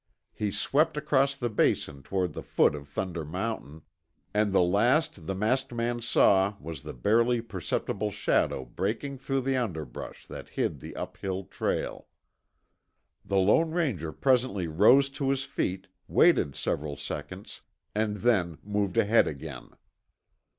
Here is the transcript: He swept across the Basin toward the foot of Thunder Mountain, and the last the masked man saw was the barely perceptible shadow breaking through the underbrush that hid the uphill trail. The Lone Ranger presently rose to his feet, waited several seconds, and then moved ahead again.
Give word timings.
He 0.33 0.49
swept 0.49 0.97
across 0.97 1.37
the 1.37 1.51
Basin 1.51 2.01
toward 2.01 2.33
the 2.33 2.41
foot 2.41 2.73
of 2.73 2.87
Thunder 2.87 3.23
Mountain, 3.23 3.83
and 4.33 4.51
the 4.51 4.63
last 4.63 5.27
the 5.27 5.35
masked 5.35 5.71
man 5.71 6.01
saw 6.01 6.55
was 6.59 6.81
the 6.81 6.95
barely 6.95 7.39
perceptible 7.39 8.09
shadow 8.09 8.65
breaking 8.65 9.19
through 9.19 9.41
the 9.41 9.55
underbrush 9.57 10.25
that 10.25 10.49
hid 10.57 10.79
the 10.79 10.95
uphill 10.95 11.43
trail. 11.43 12.07
The 13.23 13.37
Lone 13.37 13.69
Ranger 13.69 14.11
presently 14.11 14.65
rose 14.65 15.07
to 15.11 15.29
his 15.29 15.43
feet, 15.43 15.85
waited 16.07 16.55
several 16.55 16.95
seconds, 16.97 17.61
and 17.93 18.17
then 18.25 18.57
moved 18.63 18.97
ahead 18.97 19.27
again. 19.27 19.69